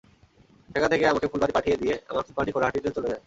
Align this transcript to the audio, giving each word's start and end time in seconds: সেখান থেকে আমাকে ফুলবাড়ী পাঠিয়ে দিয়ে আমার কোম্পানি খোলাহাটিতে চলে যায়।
সেখান 0.69 0.89
থেকে 0.89 1.05
আমাকে 1.07 1.27
ফুলবাড়ী 1.27 1.53
পাঠিয়ে 1.53 1.77
দিয়ে 1.77 1.95
আমার 2.09 2.23
কোম্পানি 2.27 2.49
খোলাহাটিতে 2.51 2.89
চলে 2.95 3.07
যায়। 3.07 3.19